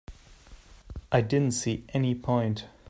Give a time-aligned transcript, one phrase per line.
[1.11, 2.65] I didn't see any point.